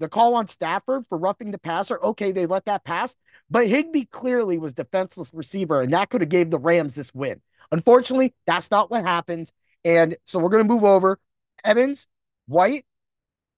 the 0.00 0.08
call 0.08 0.34
on 0.34 0.48
Stafford 0.48 1.06
for 1.06 1.16
roughing 1.16 1.52
the 1.52 1.58
passer, 1.58 2.02
okay, 2.02 2.32
they 2.32 2.46
let 2.46 2.64
that 2.64 2.84
pass, 2.84 3.14
but 3.48 3.68
Higbee 3.68 4.06
clearly 4.06 4.58
was 4.58 4.72
defenseless 4.72 5.32
receiver, 5.32 5.82
and 5.82 5.92
that 5.92 6.10
could 6.10 6.22
have 6.22 6.30
gave 6.30 6.50
the 6.50 6.58
Rams 6.58 6.94
this 6.94 7.14
win. 7.14 7.40
Unfortunately, 7.70 8.34
that's 8.46 8.70
not 8.70 8.90
what 8.90 9.04
happens. 9.04 9.52
And 9.84 10.16
so 10.24 10.38
we're 10.38 10.48
going 10.48 10.66
to 10.66 10.72
move 10.72 10.84
over. 10.84 11.20
Evans, 11.64 12.06
White, 12.46 12.84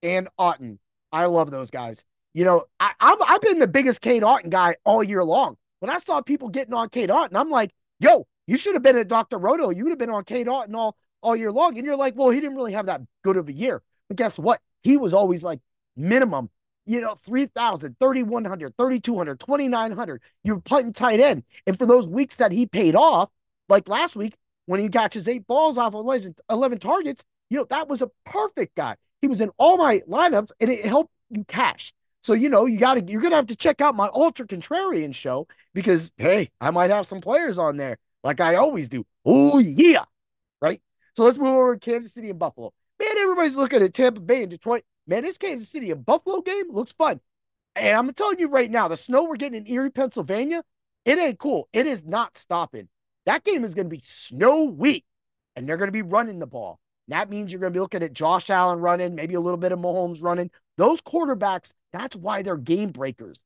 and 0.02 0.28
Otton. 0.38 0.78
I 1.12 1.26
love 1.26 1.50
those 1.50 1.70
guys. 1.70 2.04
You 2.34 2.44
know, 2.44 2.64
I, 2.80 2.92
I'm, 3.00 3.18
I've 3.22 3.40
been 3.40 3.58
the 3.58 3.66
biggest 3.66 4.00
Cade 4.00 4.22
Otton 4.22 4.50
guy 4.50 4.76
all 4.84 5.02
year 5.02 5.22
long. 5.22 5.56
When 5.80 5.90
I 5.90 5.98
saw 5.98 6.20
people 6.20 6.48
getting 6.48 6.74
on 6.74 6.88
Cade 6.88 7.10
Otton, 7.10 7.34
I'm 7.34 7.50
like, 7.50 7.72
yo, 8.00 8.26
you 8.46 8.56
should 8.56 8.74
have 8.74 8.82
been 8.82 8.96
at 8.96 9.08
Dr. 9.08 9.38
Roto. 9.38 9.70
You 9.70 9.84
would 9.84 9.90
have 9.90 9.98
been 9.98 10.10
on 10.10 10.24
Cade 10.24 10.46
Otton 10.46 10.74
all, 10.74 10.96
all 11.22 11.36
year 11.36 11.52
long. 11.52 11.76
And 11.76 11.86
you're 11.86 11.96
like, 11.96 12.14
well, 12.16 12.30
he 12.30 12.40
didn't 12.40 12.56
really 12.56 12.72
have 12.72 12.86
that 12.86 13.02
good 13.22 13.36
of 13.36 13.48
a 13.48 13.52
year. 13.52 13.82
But 14.08 14.16
guess 14.16 14.38
what? 14.38 14.60
He 14.82 14.96
was 14.96 15.12
always 15.12 15.44
like 15.44 15.60
minimum, 15.96 16.50
you 16.86 17.00
know, 17.00 17.14
3,000, 17.14 17.96
3,100, 17.98 18.76
3,200, 18.76 19.40
2,900. 19.40 20.22
You're 20.42 20.60
putting 20.60 20.92
tight 20.92 21.20
end. 21.20 21.44
And 21.66 21.78
for 21.78 21.86
those 21.86 22.08
weeks 22.08 22.36
that 22.36 22.52
he 22.52 22.66
paid 22.66 22.94
off, 22.94 23.30
like 23.68 23.88
last 23.88 24.16
week 24.16 24.36
when 24.66 24.80
he 24.80 24.88
catches 24.88 25.28
eight 25.28 25.46
balls 25.46 25.78
off 25.78 25.94
of 25.94 26.00
11, 26.00 26.36
11 26.50 26.78
targets, 26.78 27.24
you 27.50 27.58
know, 27.58 27.66
that 27.70 27.88
was 27.88 28.02
a 28.02 28.10
perfect 28.24 28.74
guy. 28.76 28.96
He 29.20 29.28
was 29.28 29.40
in 29.40 29.50
all 29.58 29.76
my 29.76 30.00
lineups 30.08 30.50
and 30.60 30.70
it 30.70 30.84
helped 30.84 31.12
you 31.30 31.44
cash. 31.44 31.92
So, 32.22 32.34
you 32.34 32.48
know, 32.48 32.66
you 32.66 32.78
got 32.78 32.94
to, 32.94 33.04
you're 33.04 33.20
going 33.20 33.32
to 33.32 33.36
have 33.36 33.46
to 33.48 33.56
check 33.56 33.80
out 33.80 33.96
my 33.96 34.08
Ultra 34.12 34.46
Contrarian 34.46 35.14
show 35.14 35.48
because, 35.74 36.12
hey, 36.16 36.50
I 36.60 36.70
might 36.70 36.90
have 36.90 37.06
some 37.06 37.20
players 37.20 37.58
on 37.58 37.76
there 37.76 37.98
like 38.22 38.40
I 38.40 38.56
always 38.56 38.88
do. 38.88 39.04
Oh, 39.24 39.58
yeah. 39.58 40.04
Right. 40.60 40.80
So 41.16 41.24
let's 41.24 41.38
move 41.38 41.48
over 41.48 41.74
to 41.74 41.80
Kansas 41.80 42.14
City 42.14 42.30
and 42.30 42.38
Buffalo. 42.38 42.72
Man, 43.00 43.18
everybody's 43.18 43.56
looking 43.56 43.82
at 43.82 43.92
Tampa 43.94 44.20
Bay 44.20 44.42
and 44.42 44.50
Detroit. 44.50 44.84
Man, 45.06 45.22
this 45.22 45.38
Kansas 45.38 45.68
City 45.68 45.90
and 45.90 46.04
Buffalo 46.04 46.40
game 46.40 46.70
looks 46.70 46.92
fun. 46.92 47.20
And 47.74 47.96
I'm 47.96 48.12
telling 48.12 48.38
you 48.38 48.48
right 48.48 48.70
now, 48.70 48.88
the 48.88 48.96
snow 48.96 49.24
we're 49.24 49.36
getting 49.36 49.66
in 49.66 49.72
Erie, 49.72 49.90
Pennsylvania, 49.90 50.62
it 51.04 51.18
ain't 51.18 51.38
cool. 51.38 51.68
It 51.72 51.86
is 51.86 52.04
not 52.04 52.36
stopping. 52.36 52.88
That 53.26 53.44
game 53.44 53.64
is 53.64 53.74
going 53.74 53.88
to 53.88 53.96
be 53.96 54.02
snowy, 54.04 55.04
and 55.56 55.68
they're 55.68 55.76
going 55.76 55.88
to 55.88 55.92
be 55.92 56.02
running 56.02 56.38
the 56.38 56.46
ball. 56.46 56.80
That 57.08 57.30
means 57.30 57.50
you're 57.50 57.60
going 57.60 57.72
to 57.72 57.76
be 57.76 57.80
looking 57.80 58.02
at 58.02 58.12
Josh 58.12 58.50
Allen 58.50 58.78
running, 58.78 59.14
maybe 59.14 59.34
a 59.34 59.40
little 59.40 59.58
bit 59.58 59.72
of 59.72 59.78
Mahomes 59.78 60.22
running. 60.22 60.50
Those 60.76 61.00
quarterbacks, 61.00 61.72
that's 61.92 62.16
why 62.16 62.42
they're 62.42 62.56
game 62.56 62.90
breakers. 62.90 63.40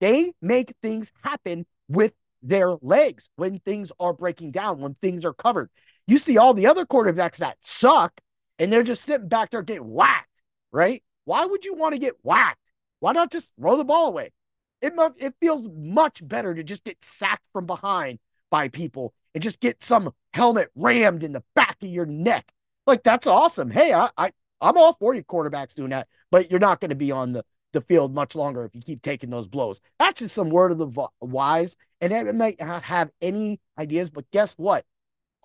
They 0.00 0.32
make 0.40 0.74
things 0.82 1.12
happen 1.22 1.66
with 1.88 2.14
their 2.42 2.72
legs 2.82 3.28
when 3.36 3.58
things 3.60 3.92
are 4.00 4.12
breaking 4.12 4.50
down, 4.50 4.80
when 4.80 4.94
things 4.94 5.24
are 5.24 5.32
covered. 5.32 5.70
You 6.06 6.18
see 6.18 6.38
all 6.38 6.54
the 6.54 6.66
other 6.66 6.84
quarterbacks 6.84 7.36
that 7.36 7.58
suck, 7.60 8.20
and 8.58 8.72
they're 8.72 8.82
just 8.82 9.04
sitting 9.04 9.28
back 9.28 9.50
there 9.50 9.62
getting 9.62 9.90
whacked, 9.92 10.28
right? 10.72 11.02
Why 11.24 11.44
would 11.44 11.64
you 11.64 11.74
want 11.74 11.92
to 11.94 11.98
get 11.98 12.14
whacked? 12.22 12.58
Why 13.00 13.12
not 13.12 13.30
just 13.30 13.50
throw 13.58 13.76
the 13.76 13.84
ball 13.84 14.08
away? 14.08 14.32
It, 14.80 14.92
it 15.18 15.34
feels 15.40 15.68
much 15.72 16.26
better 16.26 16.54
to 16.54 16.64
just 16.64 16.84
get 16.84 17.02
sacked 17.04 17.46
from 17.52 17.66
behind 17.66 18.18
by 18.50 18.68
people 18.68 19.14
and 19.34 19.42
just 19.42 19.60
get 19.60 19.82
some 19.82 20.12
helmet 20.34 20.70
rammed 20.74 21.22
in 21.22 21.32
the 21.32 21.44
back 21.54 21.76
of 21.82 21.88
your 21.88 22.06
neck. 22.06 22.52
Like 22.86 23.02
that's 23.04 23.26
awesome. 23.26 23.70
Hey, 23.70 23.92
I, 23.92 24.10
I 24.16 24.32
I'm 24.60 24.76
all 24.76 24.94
for 24.94 25.14
you 25.14 25.22
quarterbacks 25.22 25.74
doing 25.74 25.90
that, 25.90 26.08
but 26.30 26.50
you're 26.50 26.60
not 26.60 26.80
going 26.80 26.90
to 26.90 26.96
be 26.96 27.12
on 27.12 27.32
the 27.32 27.44
the 27.72 27.80
field 27.80 28.14
much 28.14 28.34
longer 28.34 28.64
if 28.64 28.74
you 28.74 28.82
keep 28.82 29.02
taking 29.02 29.30
those 29.30 29.48
blows. 29.48 29.80
That's 29.98 30.20
just 30.20 30.34
some 30.34 30.50
word 30.50 30.72
of 30.72 30.78
the 30.78 31.08
wise, 31.20 31.76
and 32.00 32.12
it 32.12 32.34
might 32.34 32.60
not 32.60 32.82
have 32.84 33.10
any 33.20 33.60
ideas, 33.78 34.10
but 34.10 34.30
guess 34.30 34.52
what? 34.54 34.84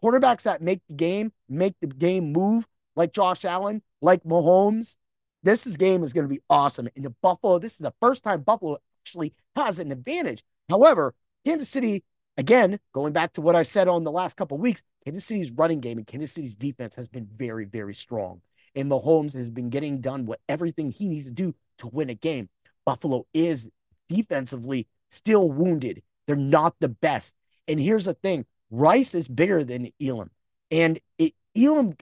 Quarterbacks 0.03 0.43
that 0.43 0.61
make 0.61 0.81
the 0.87 0.93
game, 0.93 1.31
make 1.47 1.75
the 1.79 1.87
game 1.87 2.33
move, 2.33 2.67
like 2.95 3.13
Josh 3.13 3.45
Allen, 3.45 3.81
like 4.01 4.23
Mahomes. 4.23 4.97
This 5.47 5.65
is 5.65 5.77
game 5.77 6.03
is 6.03 6.11
going 6.11 6.25
to 6.25 6.33
be 6.33 6.41
awesome. 6.49 6.89
And 6.93 7.05
the 7.05 7.09
Buffalo, 7.21 7.57
this 7.57 7.71
is 7.71 7.77
the 7.77 7.93
first 8.01 8.21
time 8.21 8.41
Buffalo 8.41 8.79
actually 9.05 9.33
has 9.55 9.79
an 9.79 9.93
advantage. 9.93 10.43
However, 10.69 11.15
Kansas 11.45 11.69
City 11.69 12.03
again, 12.35 12.79
going 12.91 13.13
back 13.13 13.31
to 13.33 13.41
what 13.41 13.55
I 13.55 13.63
said 13.63 13.87
on 13.87 14.03
the 14.03 14.11
last 14.11 14.35
couple 14.35 14.57
weeks, 14.57 14.83
Kansas 15.05 15.23
City's 15.23 15.49
running 15.49 15.79
game 15.79 15.99
and 15.99 16.05
Kansas 16.05 16.33
City's 16.33 16.57
defense 16.57 16.95
has 16.95 17.07
been 17.07 17.29
very, 17.33 17.63
very 17.63 17.95
strong. 17.95 18.41
And 18.75 18.91
Mahomes 18.91 19.33
has 19.35 19.49
been 19.49 19.69
getting 19.69 20.01
done 20.01 20.25
what 20.25 20.41
everything 20.49 20.91
he 20.91 21.07
needs 21.07 21.27
to 21.27 21.31
do 21.31 21.55
to 21.77 21.87
win 21.87 22.09
a 22.09 22.13
game. 22.13 22.49
Buffalo 22.85 23.25
is 23.33 23.69
defensively 24.09 24.85
still 25.09 25.49
wounded. 25.49 26.03
They're 26.25 26.35
not 26.35 26.75
the 26.81 26.89
best. 26.89 27.35
And 27.69 27.79
here's 27.79 28.03
the 28.03 28.15
thing 28.15 28.47
Rice 28.69 29.15
is 29.15 29.29
bigger 29.29 29.63
than 29.63 29.91
Elam. 30.01 30.29
And 30.71 30.99
it, 31.17 31.35
Elam 31.55 31.95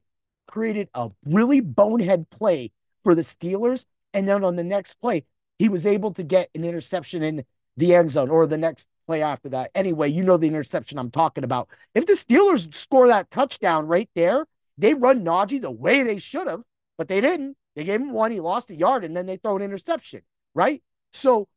created 0.47 0.89
a 0.95 1.11
really 1.23 1.59
bonehead 1.59 2.31
play 2.31 2.71
for 3.05 3.15
the 3.15 3.21
Steelers. 3.21 3.85
And 4.13 4.27
then 4.27 4.43
on 4.43 4.57
the 4.57 4.63
next 4.63 4.95
play, 4.95 5.23
he 5.59 5.69
was 5.69 5.85
able 5.85 6.11
to 6.13 6.23
get 6.23 6.49
an 6.55 6.65
interception 6.65 7.23
in 7.23 7.45
the 7.77 7.95
end 7.95 8.11
zone 8.11 8.29
or 8.29 8.47
the 8.47 8.57
next 8.57 8.89
play 9.05 9.21
after 9.21 9.47
that. 9.49 9.71
Anyway, 9.75 10.09
you 10.09 10.23
know 10.23 10.37
the 10.37 10.47
interception 10.47 10.97
I'm 10.97 11.11
talking 11.11 11.43
about. 11.43 11.69
If 11.93 12.05
the 12.05 12.13
Steelers 12.13 12.73
score 12.73 13.07
that 13.07 13.29
touchdown 13.29 13.87
right 13.87 14.09
there, 14.15 14.45
they 14.77 14.93
run 14.93 15.23
Najee 15.23 15.61
the 15.61 15.71
way 15.71 16.03
they 16.03 16.17
should 16.17 16.47
have, 16.47 16.63
but 16.97 17.07
they 17.07 17.21
didn't. 17.21 17.55
They 17.75 17.83
gave 17.83 18.01
him 18.01 18.11
one, 18.11 18.31
he 18.31 18.39
lost 18.39 18.69
a 18.69 18.75
yard, 18.75 19.03
and 19.03 19.15
then 19.15 19.25
they 19.25 19.37
throw 19.37 19.57
an 19.57 19.61
interception, 19.61 20.21
right? 20.53 20.81
So 21.13 21.47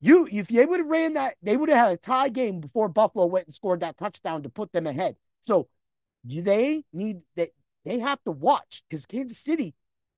you 0.00 0.28
if 0.30 0.50
you 0.50 0.66
would 0.66 0.80
have 0.80 0.88
ran 0.88 1.14
that, 1.14 1.36
they 1.42 1.56
would 1.56 1.68
have 1.68 1.88
had 1.88 1.92
a 1.92 1.96
tie 1.98 2.30
game 2.30 2.60
before 2.60 2.88
Buffalo 2.88 3.26
went 3.26 3.46
and 3.46 3.54
scored 3.54 3.80
that 3.80 3.96
touchdown 3.96 4.42
to 4.42 4.48
put 4.48 4.72
them 4.72 4.86
ahead. 4.86 5.16
So 5.42 5.68
they 6.24 6.84
need 6.92 7.20
that 7.36 7.50
they 7.84 7.98
have 8.00 8.22
to 8.24 8.30
watch 8.32 8.82
because 8.88 9.06
Kansas 9.06 9.38
City 9.38 9.74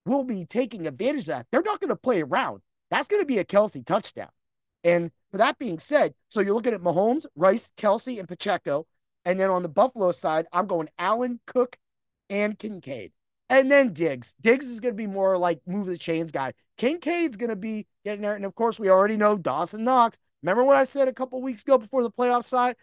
will 0.09 0.23
be 0.23 0.45
taking 0.45 0.87
advantage 0.87 1.21
of 1.21 1.27
that. 1.27 1.47
They're 1.51 1.61
not 1.61 1.79
going 1.79 1.89
to 1.89 1.95
play 1.95 2.21
around. 2.21 2.61
That's 2.89 3.07
going 3.07 3.21
to 3.21 3.25
be 3.25 3.37
a 3.37 3.45
Kelce 3.45 3.85
touchdown. 3.85 4.29
And 4.83 5.11
for 5.31 5.37
that 5.37 5.59
being 5.59 5.79
said, 5.79 6.13
so 6.29 6.39
you're 6.39 6.55
looking 6.55 6.73
at 6.73 6.81
Mahomes, 6.81 7.25
Rice, 7.35 7.71
Kelce, 7.77 8.17
and 8.17 8.27
Pacheco. 8.27 8.87
And 9.25 9.39
then 9.39 9.49
on 9.49 9.61
the 9.61 9.69
Buffalo 9.69 10.11
side, 10.11 10.47
I'm 10.51 10.67
going 10.67 10.89
Allen, 10.97 11.39
Cook, 11.45 11.77
and 12.29 12.57
Kincaid. 12.57 13.11
And 13.49 13.71
then 13.71 13.93
Diggs. 13.93 14.35
Diggs 14.41 14.67
is 14.67 14.79
going 14.79 14.93
to 14.93 14.97
be 14.97 15.07
more 15.07 15.37
like 15.37 15.59
move 15.65 15.87
the 15.87 15.97
chains 15.97 16.31
guy. 16.31 16.53
Kincaid's 16.77 17.35
going 17.37 17.49
to 17.49 17.55
be 17.55 17.87
getting 18.05 18.21
there. 18.21 18.35
And 18.35 18.45
of 18.45 18.55
course, 18.55 18.79
we 18.79 18.89
already 18.89 19.17
know 19.17 19.37
Dawson 19.37 19.83
Knox. 19.83 20.17
Remember 20.41 20.63
what 20.63 20.77
I 20.77 20.85
said 20.85 21.07
a 21.07 21.13
couple 21.13 21.41
weeks 21.41 21.61
ago 21.61 21.77
before 21.77 22.03
the 22.03 22.11
playoff 22.11 22.45
side 22.45 22.75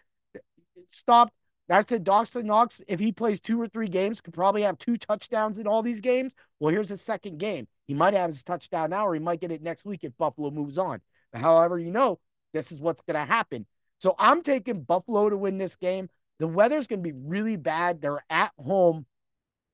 stopped? 0.89 1.33
I 1.69 1.81
said 1.81 2.03
Dawson 2.03 2.47
Knox, 2.47 2.81
if 2.87 2.99
he 2.99 3.11
plays 3.11 3.41
two 3.41 3.61
or 3.61 3.67
three 3.67 3.89
games, 3.89 4.21
could 4.21 4.33
probably 4.33 4.61
have 4.61 4.77
two 4.77 4.95
touchdowns 4.95 5.59
in 5.59 5.67
all 5.67 5.81
these 5.81 5.99
games. 5.99 6.33
Well, 6.59 6.73
here's 6.73 6.89
his 6.89 7.01
second 7.01 7.39
game. 7.39 7.67
He 7.87 7.93
might 7.93 8.13
have 8.13 8.29
his 8.29 8.43
touchdown 8.43 8.91
now, 8.91 9.05
or 9.05 9.13
he 9.13 9.19
might 9.19 9.41
get 9.41 9.51
it 9.51 9.61
next 9.61 9.83
week 9.83 10.03
if 10.03 10.17
Buffalo 10.17 10.49
moves 10.49 10.77
on. 10.77 11.01
However, 11.33 11.77
you 11.77 11.91
know, 11.91 12.19
this 12.53 12.71
is 12.71 12.79
what's 12.79 13.01
going 13.01 13.15
to 13.15 13.31
happen. 13.31 13.65
So 13.99 14.15
I'm 14.17 14.43
taking 14.43 14.83
Buffalo 14.83 15.29
to 15.29 15.37
win 15.37 15.57
this 15.57 15.75
game. 15.75 16.09
The 16.39 16.47
weather's 16.47 16.87
going 16.87 17.03
to 17.03 17.11
be 17.11 17.17
really 17.17 17.57
bad. 17.57 18.01
They're 18.01 18.23
at 18.29 18.51
home. 18.57 19.05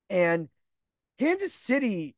And 0.10 0.50
Kansas 1.20 1.54
City 1.54 2.16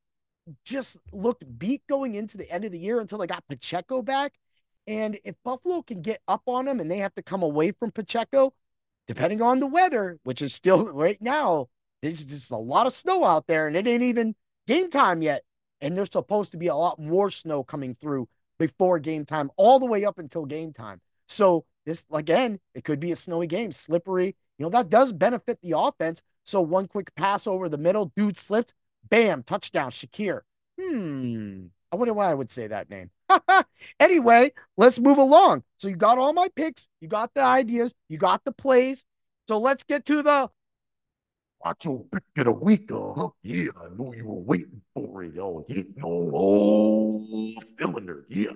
just 0.63 0.97
looked 1.11 1.43
beat 1.57 1.81
going 1.87 2.15
into 2.15 2.37
the 2.37 2.49
end 2.49 2.63
of 2.63 2.71
the 2.71 2.79
year 2.79 2.99
until 2.99 3.17
they 3.17 3.27
got 3.27 3.47
Pacheco 3.47 4.01
back. 4.01 4.33
And 4.87 5.19
if 5.23 5.35
Buffalo 5.43 5.81
can 5.81 6.01
get 6.01 6.21
up 6.27 6.43
on 6.45 6.65
them 6.65 6.79
and 6.79 6.89
they 6.89 6.97
have 6.97 7.15
to 7.15 7.23
come 7.23 7.41
away 7.41 7.71
from 7.71 7.91
Pacheco, 7.91 8.53
depending 9.07 9.41
on 9.41 9.59
the 9.59 9.67
weather, 9.67 10.19
which 10.23 10.41
is 10.41 10.53
still 10.53 10.85
right 10.93 11.21
now, 11.21 11.67
there's 12.01 12.25
just 12.25 12.51
a 12.51 12.57
lot 12.57 12.87
of 12.87 12.93
snow 12.93 13.23
out 13.23 13.47
there 13.47 13.67
and 13.67 13.75
it 13.75 13.87
ain't 13.87 14.03
even 14.03 14.35
game 14.67 14.89
time 14.89 15.21
yet. 15.21 15.43
And 15.81 15.95
there's 15.95 16.11
supposed 16.11 16.51
to 16.51 16.57
be 16.57 16.67
a 16.67 16.75
lot 16.75 16.99
more 16.99 17.29
snow 17.29 17.63
coming 17.63 17.95
through 17.99 18.27
before 18.57 18.99
game 18.99 19.25
time, 19.25 19.51
all 19.57 19.79
the 19.79 19.85
way 19.85 20.05
up 20.05 20.17
until 20.17 20.45
game 20.45 20.71
time. 20.71 21.01
So 21.27 21.65
this 21.85 22.05
again, 22.11 22.59
it 22.73 22.83
could 22.83 22.99
be 22.99 23.11
a 23.11 23.15
snowy 23.15 23.47
game, 23.47 23.71
slippery. 23.71 24.35
You 24.57 24.63
know, 24.63 24.69
that 24.69 24.89
does 24.89 25.11
benefit 25.11 25.59
the 25.61 25.77
offense. 25.77 26.21
So 26.45 26.61
one 26.61 26.87
quick 26.87 27.13
pass 27.15 27.45
over 27.47 27.67
the 27.67 27.77
middle, 27.77 28.11
dude 28.15 28.37
slipped, 28.37 28.73
bam, 29.07 29.43
touchdown, 29.43 29.91
Shakir. 29.91 30.41
Hmm. 30.79 31.65
I 31.95 31.97
wonder 31.97 32.13
why 32.13 32.29
I 32.29 32.33
would 32.33 32.51
say 32.51 32.67
that 32.67 32.89
name. 32.89 33.09
anyway, 34.01 34.51
let's 34.75 34.99
move 34.99 35.17
along. 35.17 35.63
So 35.77 35.87
you 35.87 35.95
got 35.95 36.17
all 36.17 36.33
my 36.33 36.49
picks, 36.53 36.89
you 36.99 37.07
got 37.07 37.33
the 37.33 37.39
ideas, 37.39 37.93
you 38.09 38.17
got 38.17 38.43
the 38.43 38.51
plays. 38.51 39.05
So 39.47 39.59
let's 39.59 39.85
get 39.85 40.05
to 40.07 40.21
the 40.21 40.49
Macho 41.63 42.05
pick 42.11 42.23
of 42.37 42.43
the 42.43 42.51
week, 42.51 42.91
huh? 42.91 43.29
Yeah, 43.43 43.69
I 43.81 43.95
know 43.97 44.13
you 44.13 44.25
were 44.25 44.41
waiting 44.41 44.81
for 44.93 45.23
it. 45.23 45.37
Oh, 45.39 45.63
hitting 45.69 46.03
on 46.03 46.31
all 46.33 47.25
cylinder. 47.77 48.25
Yeah. 48.27 48.51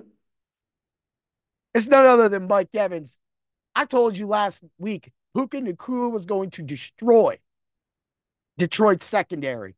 It's 1.74 1.88
none 1.88 2.06
other 2.06 2.28
than 2.28 2.46
Mike 2.50 2.76
Evans. 2.76 3.18
I 3.74 3.86
told 3.86 4.18
you 4.18 4.28
last 4.28 4.66
week, 4.78 5.14
Puka 5.34 5.62
Nacua 5.62 6.12
was 6.12 6.26
going 6.26 6.50
to 6.50 6.62
destroy 6.62 7.38
Detroit's 8.58 9.06
secondary. 9.06 9.76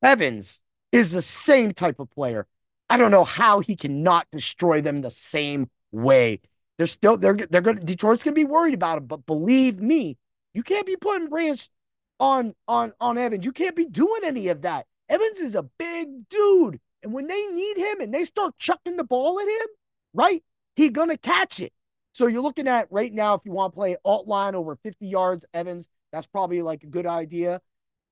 Evans 0.00 0.62
is 0.96 1.12
the 1.12 1.22
same 1.22 1.72
type 1.72 2.00
of 2.00 2.10
player. 2.10 2.46
I 2.88 2.96
don't 2.96 3.10
know 3.10 3.24
how 3.24 3.60
he 3.60 3.76
cannot 3.76 4.26
destroy 4.30 4.80
them 4.80 5.00
the 5.02 5.10
same 5.10 5.70
way. 5.92 6.40
They're 6.78 6.86
still 6.86 7.16
they're 7.16 7.34
they're 7.34 7.60
going 7.60 7.84
Detroit's 7.84 8.22
to 8.22 8.32
be 8.32 8.44
worried 8.44 8.74
about 8.74 8.98
him, 8.98 9.06
but 9.06 9.26
believe 9.26 9.80
me, 9.80 10.18
you 10.54 10.62
can't 10.62 10.86
be 10.86 10.96
putting 10.96 11.28
Branch 11.28 11.68
on 12.20 12.54
on 12.68 12.92
on 13.00 13.18
Evans. 13.18 13.44
You 13.44 13.52
can't 13.52 13.76
be 13.76 13.86
doing 13.86 14.20
any 14.24 14.48
of 14.48 14.62
that. 14.62 14.86
Evans 15.08 15.38
is 15.38 15.54
a 15.54 15.62
big 15.62 16.28
dude. 16.28 16.80
And 17.02 17.12
when 17.12 17.28
they 17.28 17.46
need 17.46 17.76
him 17.76 18.00
and 18.00 18.12
they 18.12 18.24
start 18.24 18.56
chucking 18.58 18.96
the 18.96 19.04
ball 19.04 19.38
at 19.40 19.46
him, 19.46 19.66
right, 20.12 20.42
he 20.74 20.90
gonna 20.90 21.16
catch 21.16 21.60
it. 21.60 21.72
So 22.12 22.26
you're 22.26 22.42
looking 22.42 22.68
at 22.68 22.88
right 22.90 23.12
now, 23.12 23.34
if 23.34 23.42
you 23.44 23.52
want 23.52 23.72
to 23.72 23.76
play 23.76 23.96
alt 24.04 24.26
line 24.26 24.54
over 24.54 24.76
50 24.76 25.06
yards, 25.06 25.44
Evans, 25.52 25.88
that's 26.12 26.26
probably 26.26 26.62
like 26.62 26.82
a 26.82 26.86
good 26.86 27.06
idea. 27.06 27.60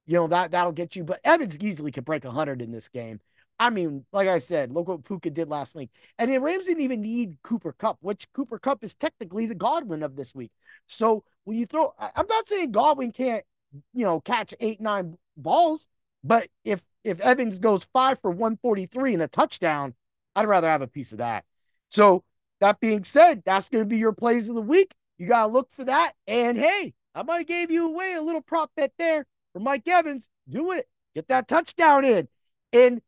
You 0.07 0.15
know, 0.19 0.27
that 0.29 0.51
that'll 0.51 0.73
get 0.73 0.97
you. 0.97 1.05
But 1.05 1.21
Evans 1.25 1.59
easily 1.59 1.91
could 1.93 2.05
break 2.05 2.25
100 2.25 2.61
in 2.61 2.71
this 2.71 2.89
game. 2.89 3.21
I 3.59 3.71
mean, 3.71 4.05
like 4.13 4.29
I 4.29 4.39
said, 4.39 4.73
look 4.73 4.89
what 4.89 5.05
Puka 5.05 5.31
did 5.31 5.49
last 5.49 5.75
week. 5.75 5.91
And 6.19 6.31
the 6.31 6.39
Rams 6.39 6.67
didn't 6.67 6.83
even 6.83 7.03
need 7.03 7.37
Cooper 7.43 7.73
Kupp, 7.73 7.99
which 8.01 8.27
Cooper 8.33 8.59
Kupp 8.59 8.83
is 8.83 8.95
technically 8.95 9.47
the 9.47 9.55
Godwin 9.55 10.03
of 10.03 10.17
this 10.17 10.35
week. 10.35 10.51
So 10.89 11.25
when 11.45 11.57
you 11.57 11.67
throw, 11.67 11.95
I'm 11.99 12.27
not 12.29 12.49
saying 12.49 12.73
Godwin 12.73 13.13
can't, 13.13 13.45
you 13.93 14.05
know, 14.05 14.21
catch 14.21 14.55
eight, 14.61 14.81
nine 14.81 15.17
balls, 15.37 15.89
but 16.23 16.49
if 16.65 16.83
if 17.05 17.21
Evans 17.21 17.59
goes 17.59 17.85
five 17.93 18.19
for 18.21 18.31
143 18.31 19.15
and 19.15 19.23
a 19.23 19.29
touchdown, 19.29 19.95
I'd 20.35 20.49
rather 20.49 20.69
have 20.69 20.83
a 20.83 20.87
piece 20.87 21.13
of 21.13 21.19
that. 21.19 21.45
So 21.91 22.25
that 22.61 22.81
being 22.81 23.05
said, 23.05 23.43
that's 23.45 23.69
going 23.69 23.85
to 23.85 23.89
be 23.89 23.99
your 23.99 24.13
plays 24.13 24.49
of 24.49 24.55
the 24.55 24.63
week. 24.63 24.95
You 25.19 25.29
got 25.29 25.47
to 25.47 25.53
look 25.53 25.71
for 25.71 25.85
that. 25.85 26.13
And 26.27 26.57
hey, 26.57 26.95
I 27.15 27.23
might 27.23 27.39
have 27.39 27.47
gave 27.47 27.71
you 27.71 27.87
away 27.87 28.15
a 28.15 28.23
little 28.23 28.41
prop 28.41 28.71
bet 28.75 28.93
there 28.99 29.27
for 29.55 29.61
Mike 29.61 29.89
Evans. 29.89 30.29
Do 30.47 30.73
it. 30.73 30.87
Get 31.15 31.29
that 31.29 31.49
touchdown 31.49 32.05
in. 32.05 32.29
And 32.75 33.01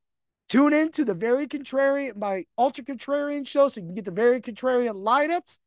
Tune 0.48 0.72
in 0.72 0.92
to 0.92 1.04
the 1.04 1.14
Very 1.14 1.48
Contrarian, 1.48 2.16
my 2.16 2.44
Ultra 2.56 2.84
Contrarian 2.84 3.46
show, 3.46 3.68
so 3.68 3.80
you 3.80 3.86
can 3.86 3.94
get 3.96 4.04
the 4.04 4.12
Very 4.12 4.40
Contrarian 4.40 5.02
lineups 5.02 5.58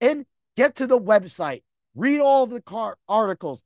and 0.00 0.26
get 0.56 0.74
to 0.76 0.86
the 0.86 0.98
website. 0.98 1.62
Read 1.94 2.20
all 2.20 2.42
of 2.42 2.50
the 2.50 2.60
car 2.60 2.98
articles. 3.08 3.62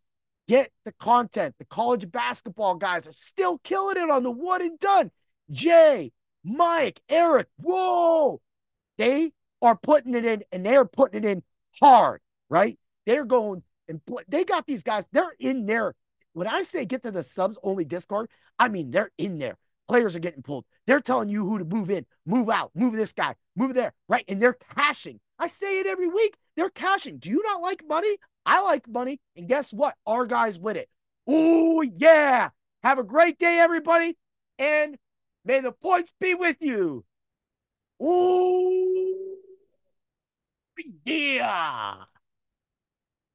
Get 0.47 0.71
the 0.85 0.93
content. 0.93 1.55
The 1.59 1.65
college 1.65 2.11
basketball 2.11 2.75
guys 2.75 3.07
are 3.07 3.13
still 3.13 3.59
killing 3.59 3.97
it 3.97 4.11
on 4.11 4.23
the 4.23 4.31
one 4.31 4.61
and 4.61 4.79
done. 4.79 5.11
Jay, 5.51 6.13
Mike, 6.45 7.01
Eric, 7.09 7.49
whoa. 7.57 8.41
They 8.99 9.33
are 9.63 9.77
putting 9.77 10.15
it 10.15 10.27
in 10.27 10.45
and 10.53 10.67
they're 10.67 10.85
putting 10.85 11.25
it 11.25 11.31
in 11.31 11.43
hard, 11.81 12.21
right? 12.51 12.79
They're 13.07 13.25
going 13.25 13.63
and 13.89 14.03
they 14.29 14.45
got 14.45 14.67
these 14.67 14.83
guys, 14.83 15.05
they're 15.13 15.35
in 15.39 15.65
there. 15.65 15.95
When 16.39 16.47
I 16.47 16.63
say 16.63 16.85
get 16.85 17.03
to 17.03 17.11
the 17.11 17.25
subs 17.25 17.59
only 17.65 17.85
Discord, 17.85 18.31
I 18.61 18.69
mean 18.69 18.93
they're 18.93 19.11
in 19.19 19.41
there. 19.41 19.59
Players 19.89 20.15
are 20.15 20.21
getting 20.21 20.43
pulled. 20.43 20.67
They're 20.87 21.01
telling 21.01 21.29
you 21.29 21.45
who 21.45 21.59
to 21.59 21.65
move 21.65 21.91
in, 21.91 22.07
move 22.25 22.49
out, 22.49 22.71
move 22.77 22.95
this 22.95 23.13
guy, 23.13 23.35
move 23.57 23.75
there, 23.75 23.93
right? 24.09 24.25
And 24.29 24.41
they're 24.41 24.57
cashing. 24.77 25.19
I 25.41 25.49
say 25.49 25.81
it 25.81 25.87
every 25.87 26.07
week. 26.07 26.37
They're 26.57 26.71
cashing. 26.71 27.19
Do 27.19 27.29
you 27.29 27.43
not 27.43 27.61
like 27.61 27.83
money? 27.89 28.19
I 28.47 28.63
like 28.63 28.87
money. 28.87 29.21
And 29.37 29.49
guess 29.49 29.73
what? 29.73 29.97
Our 30.07 30.27
guys 30.27 30.61
win 30.61 30.77
it. 30.77 30.89
Oh, 31.27 31.83
yeah. 31.83 32.51
Have 32.85 33.01
a 33.01 33.05
great 33.05 33.41
day, 33.41 33.59
everybody. 33.59 34.17
And 34.61 34.97
may 35.45 35.61
the 35.61 35.73
points 35.73 36.13
be 36.21 36.37
with 36.37 36.59
you. 36.61 37.05
Oh, 38.01 39.35
yeah. 41.05 41.95